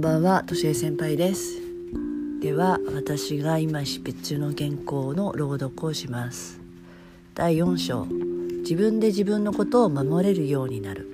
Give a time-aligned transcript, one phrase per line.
[0.00, 1.60] んばんは、としえ先輩です。
[2.40, 6.58] では、私が今執筆中の原稿の朗読をします。
[7.34, 8.06] 第4章、
[8.62, 11.06] 自分で自分のことを守れるようになる。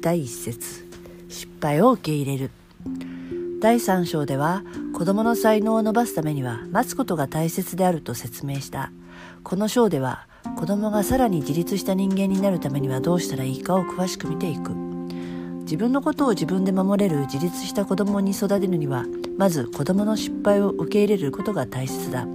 [0.00, 0.86] 第1節、
[1.28, 2.50] 失敗を受け入れる。
[3.60, 4.62] 第3章では、
[4.94, 8.92] 子供の才能を伸ばすためには待つことが大切であると説明した。
[9.42, 14.87] この章では、子供がさらに自立した人間になるためにはどうしたらいいかを詳しく見ていく。
[15.68, 19.04] 自分のことを自分で守れる自立した子供に育てるには
[19.36, 22.26] まず子供の失敗を受け入れることが大切だ。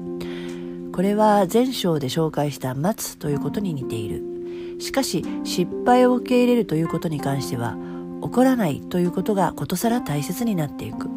[0.93, 4.77] これは前章で紹介した待つということに似ている。
[4.79, 7.75] しかし失敗を受け入れるということに関しては
[8.21, 11.09] 起こらないということがことさら大切になっていく。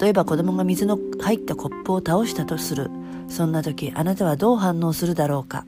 [0.00, 2.90] 例えば子供が水の入ったコップを倒したとする。
[3.28, 5.66] そんな時あなたはどう反応するだろうか。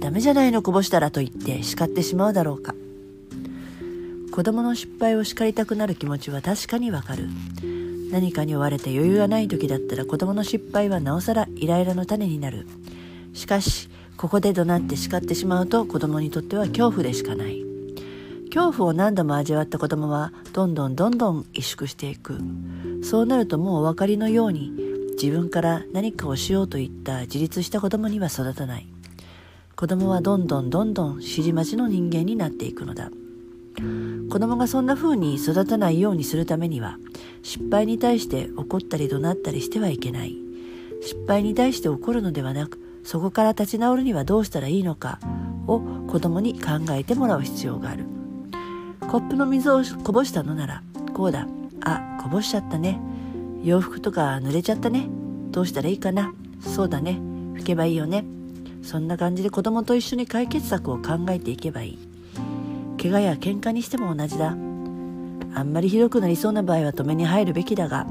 [0.00, 2.74] ダメじゃないのこぼしたらと言って叱ってしまうだろうか。
[4.36, 7.26] 子供の失敗を叱りたくなる気持ちは確かにわかる。
[8.12, 12.66] 何かに追われて余裕がない時だったら子供の失敗はなおさらイライラの種になる。
[13.32, 17.64] しかしここで怒鳴って叱ってしまうと子供にとっては恐怖でしかない。
[18.54, 22.38] 恐怖を何度も味わった子供はどんどんどんどん萎縮していく。
[23.02, 24.70] そうなるともうお分かりのように
[25.12, 28.86] 自分から何かをしようといった自立した子供には育たない。
[29.76, 33.10] 子供はどんどんどんどん指示待ちの人間になっていくのだ。
[34.30, 36.98] 子供がそんな風に育たないようにするためには
[37.42, 40.36] 失敗に対して怒ったり怒鳴ったりしてはいけない。
[41.02, 45.20] 失敗に対して怒るのではなくそこから立ち直るにはどうしたらいいのか
[45.68, 48.04] を子供に考えてもらう必要がある。
[49.00, 50.82] コップの水をこぼしたのなら
[51.14, 51.46] こうだ
[51.82, 53.00] あこぼしちゃったね。
[53.62, 55.08] 洋服とか濡れちゃったね。
[55.50, 56.34] どうしたらいいかな。
[56.60, 57.18] そうだね。
[57.54, 58.24] 拭けばいいよね。
[58.82, 62.15] そんな感じで子供と一緒に解決策を考えていけばいい。
[63.06, 64.50] 怪我や喧嘩にしても同じだ。
[65.54, 68.06] あんまりひどくなりそうな場合は止めに入るべきだが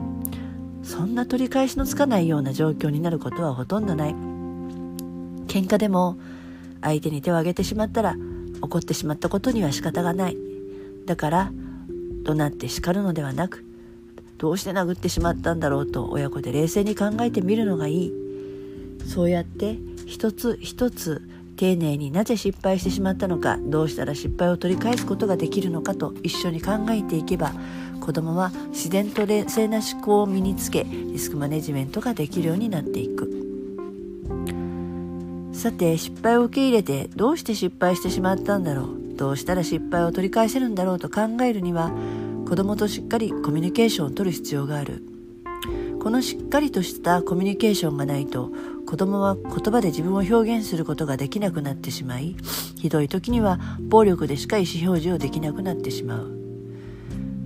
[0.84, 4.16] そんな取り返しのつかないような状況になることはほとんどない。
[5.48, 6.18] 喧嘩でも
[6.82, 8.16] 相手に手を挙げてしまったら
[8.62, 10.38] 怒ってしまったことには仕方がない。
[11.06, 11.52] だから
[12.24, 13.66] 怒鳴って叱るのではなく
[14.38, 18.14] どうして殴ってしまったんだろうと親子で冷静に考えてみるのがいい。
[19.06, 21.22] そうやって一つ一つ
[21.56, 27.54] 丁寧になぜ失敗してしまったのかどうしたら失敗を取り返すことができるのかと一緒に考えていけば
[28.02, 33.32] 子どもは自然と冷静な思考を身につけリスクマネジメントができるようになっていく。
[35.54, 41.92] さて失敗を受け入れてどうして失敗してしまったんだろうどうしたら失敗を取り返せるんだろうと考えるには
[42.48, 45.04] 子どもとしっかりコミュニケーションを取る必要がある。
[46.06, 48.52] このしっかりとしたコミュニケーションがないと
[48.86, 52.36] 子供は言葉で自分を表現することができなくなってしまい
[52.78, 56.32] ひどい時には暴力でしか意思表示をできなくなってしまう。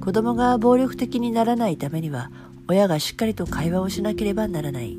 [0.01, 2.31] 子供が暴力的にならないためには
[2.67, 4.97] 親がしっかりと会話をしなければならない。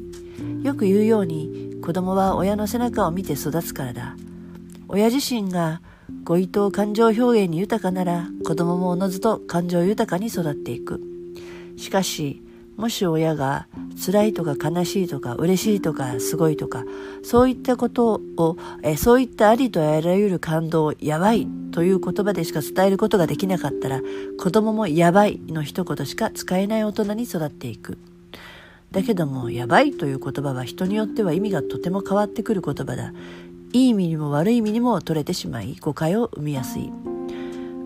[0.62, 4.16] よく言うように子供は親の背中を見て育つからだ。
[4.88, 5.82] 親自身が
[6.24, 11.00] 語彙と感情表現に豊かなら子供もおのずと感情豊かに育っていく。
[11.76, 12.42] しかし
[12.80, 13.66] もし親が
[14.02, 16.84] 辛いとか悲しいとか嬉しいとかすごいとか
[17.22, 24.00] そういったことをえそういったありとあらゆる感動をやばいという言葉でしか伝えることができなかったら
[24.38, 27.98] 子供もやばいの一言しか使えない大人に育っていく。
[28.90, 33.12] だけどもやばいという言葉は人によっては意味がとても変わってくる言葉だ。
[33.74, 36.90] いい意味にも悪い意味にも取れてしまい誤解を生みやすい。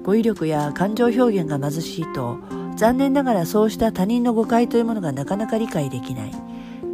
[0.04, 2.38] 語彙力や感情表現が貧しいと
[2.76, 6.32] 残念ながらそうした他人の誤解というものがなかなか理解できない。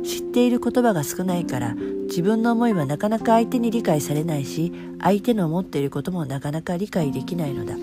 [0.05, 1.75] 知っている言葉が少ないから
[2.09, 7.75] 自分の思いはなかなか相手に理解されないし相手の思っていることもなかなか理解できないのだ。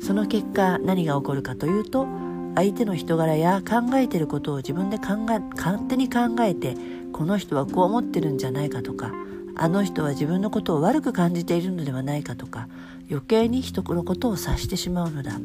[0.00, 2.06] その結果何が起こるかというと
[2.54, 6.76] 相手の人柄や考えていることを自分で考え勝手に考えて
[7.12, 9.12] この人はこう思ってるんじゃないかとか
[9.56, 12.68] あの人は自分のことを悪く感じているのではないかとか
[13.10, 15.38] 余計に人のことを察してしまうのだ。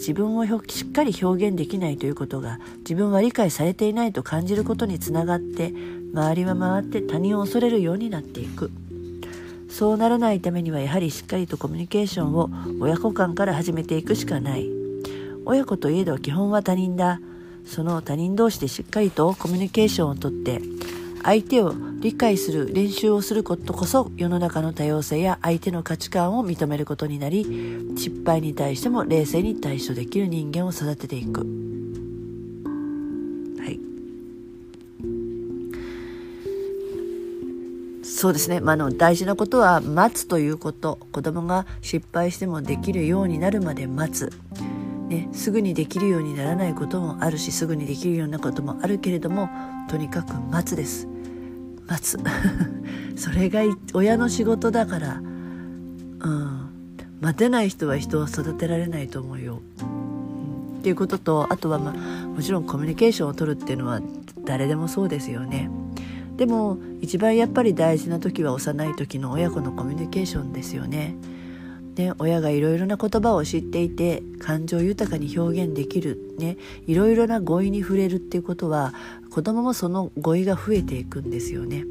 [0.00, 5.74] 自分をしっかり表現できないということが自分は理解されていないと感じることにつながって
[6.14, 8.70] 周りは回って他人を恐れるようになっていく。
[9.68, 12.50] そうならないためにはやはりしっかりとコミュニケーションを
[12.80, 14.68] 親子間から始めていくしかない。
[15.44, 17.20] 親子といえど基本は他人だ。
[17.66, 20.62] その他人同士でしっかりとコミュニケーションをとって
[21.22, 27.44] 相手を理解する練習をすることこそ世の中の多様性や相手の価値観を認めることになり
[27.96, 31.40] 失敗に対しても冷静に対処できる人間を育てていく。
[31.40, 31.46] は
[33.66, 33.78] い。
[38.02, 40.98] そうですね、まあ、の大事なことは待つということ。
[41.12, 44.32] 子供が失敗してもできるようになるまで待つ。
[45.10, 49.50] ね、すぐにできるようにならないこともあるしすぐにできるようなこともあるけれども
[49.88, 51.08] とにかく待つです
[51.88, 52.18] 待つ
[53.20, 53.62] それが
[53.92, 56.68] 親の仕事だから、うん、
[57.20, 59.60] 待てない人は人を育てられないと思うよ。
[60.78, 64.00] っていうこととあとは、まあ、もちろんコミュニケーションを取るっていうのは
[64.44, 65.68] 誰でもそうですよね。
[66.36, 71.16] でも一番やっぱり大事な時は幼い時の親子のコミュニケーションですよね。
[72.00, 76.56] ね、親がいろいろな言葉を知っていて感情豊かに表現できる、ね、
[76.86, 78.94] いろいろな語彙に触れるっていうことは
[79.30, 81.84] 子供もその語彙が増えていくんですよね。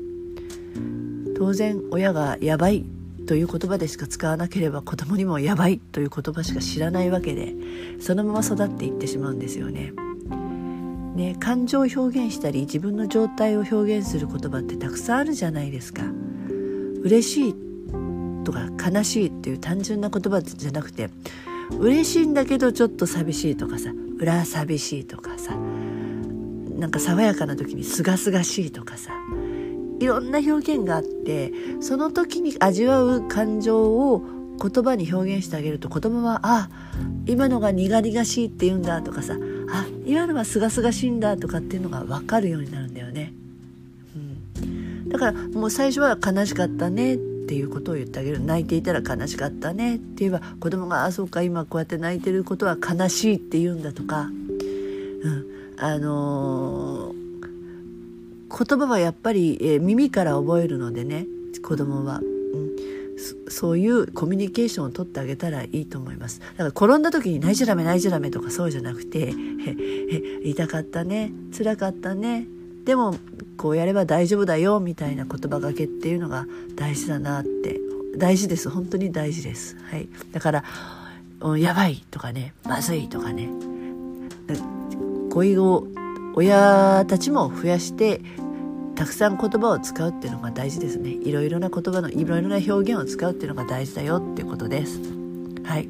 [1.38, 2.86] 当然親が「やばい」
[3.28, 7.56] という言葉でしか使わなければ子供にも「やばい」という言葉しか知らないわけで
[8.00, 9.94] そのまま育っていってしまうんですよね。
[11.16, 16.02] ね、感情を表現したり自分の状態を表現する言葉ってたくさんあるじゃないですか。
[17.04, 17.69] 嬉しい
[18.50, 21.10] とか悲しいっていう単純な言葉じゃなくて
[21.78, 29.12] 嬉しいんだけどちょっと寂しいとかさ裏寂しいとかさなんか爽やかな時にすがすがしいとかさ
[30.00, 34.24] いろんな表現があってその時に味わう感情を
[34.62, 36.70] 言葉に表現してあげると子供は「あ
[37.28, 39.38] 今のが苦々しいって言うんだ」とかさ
[39.72, 43.34] 「あ今のはすがすがしいんだ」とかっていうのが分かるようになるんだよね。
[44.64, 47.18] うん、だからもう最初は「悲しかったね」っ
[47.50, 54.30] ていうことを言ってあげる泣いていたら悲しかったねって言えば子供が「あそうか今こうやって泣いてることは悲しい」って言うんだとか、
[55.24, 55.46] うん、
[55.78, 61.26] あのー、言葉はやっぱり、えー、耳から覚えるのでね
[61.64, 62.22] 子供は。
[63.50, 66.40] そういうコミュニケーションを取ってあげたらいいと思います。
[66.40, 69.34] だから転んだ時に泣いちゃダメ泣いちゃダメとかそうじゃなくて
[70.46, 72.48] 「痛かったね辛かったね
[72.90, 73.14] でも
[73.56, 77.80] こうやれば大丈夫だよ」みたいな言葉がけっていうのが大事だなって
[78.18, 78.68] 大事です。
[78.68, 79.78] 本当に大事です。
[79.92, 80.64] はい、だから
[81.60, 83.48] 「やばい」とかね「まずい」とかね。
[85.30, 85.86] 語彙を
[86.34, 88.22] 親たちも増やして
[88.96, 91.12] たくさん言葉を使うっていうのが大事ですね。
[91.12, 95.00] いろいろな言葉のいろいろな表現を使うっていうのが大事だよっていうことです。
[95.64, 95.88] はい。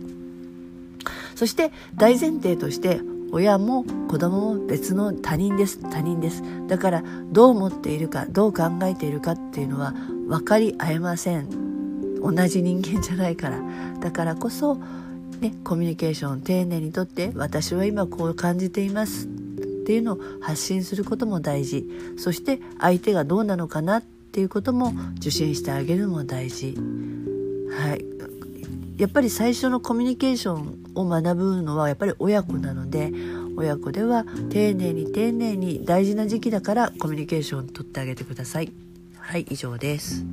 [1.36, 3.00] そして大前提として
[3.32, 6.44] 親も子供も別の他人です他人です。
[6.68, 9.94] だからどう思っているかどう考えているかっていうのは
[10.28, 12.20] 分かり合えません。
[12.22, 13.62] 同じ人間じゃないから。
[14.00, 14.78] だからこそ
[15.40, 19.30] ね、コミュニケーションを丁寧にとって私は今こう感じていますっ
[19.86, 21.90] ていうのを発信することも大事。
[22.18, 26.76] そして相手がどうなのかなっていうことも受信してあげるのも大事。
[27.72, 28.19] はい。
[29.00, 33.14] やっぱり最初のコミュニケーションを学ぶのはやっぱり親子なので
[33.56, 38.74] 親子では丁寧に丁寧に大事な時期だからコミュニケーションを取ってあげてください。
[39.18, 40.26] はい以上です。